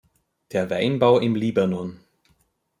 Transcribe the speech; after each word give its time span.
Der 0.51 0.67
Weinbau 0.71 1.19
im 1.19 1.35
Libanon. 1.35 1.99